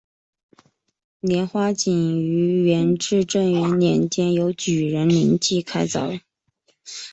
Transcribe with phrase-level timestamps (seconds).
[1.19, 3.77] 莲花井于元至正元
[4.09, 6.21] 年由举人林济开凿。